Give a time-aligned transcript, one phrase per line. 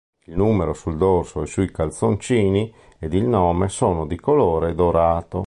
[0.25, 5.39] Il numero sul dorso e sui calzoncini, e il nome, sono di colore dorato.